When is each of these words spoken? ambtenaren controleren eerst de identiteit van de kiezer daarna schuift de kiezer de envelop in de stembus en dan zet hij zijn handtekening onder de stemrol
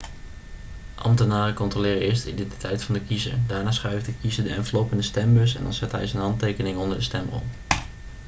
ambtenaren 0.95 1.53
controleren 1.53 2.01
eerst 2.01 2.23
de 2.23 2.31
identiteit 2.31 2.83
van 2.83 2.93
de 2.95 3.01
kiezer 3.01 3.37
daarna 3.47 3.71
schuift 3.71 4.05
de 4.05 4.13
kiezer 4.21 4.43
de 4.43 4.49
envelop 4.55 4.91
in 4.91 4.97
de 4.97 5.03
stembus 5.03 5.55
en 5.55 5.63
dan 5.63 5.73
zet 5.73 5.91
hij 5.91 6.07
zijn 6.07 6.21
handtekening 6.21 6.77
onder 6.77 6.97
de 6.97 7.03
stemrol 7.03 7.41